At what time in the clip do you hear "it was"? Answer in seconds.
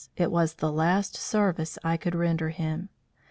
0.17-0.55